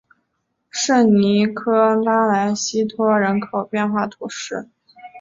[0.71, 4.67] 圣尼科拉莱西托人口变化图示